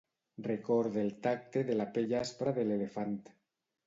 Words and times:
Recorde 0.51 0.99
el 1.01 1.11
tacte 1.27 1.63
de 1.67 1.75
la 1.81 1.87
pell 1.97 2.15
aspra 2.21 2.55
de 2.59 2.65
l'elefant. 2.71 3.15